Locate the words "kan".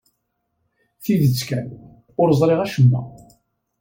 1.49-1.67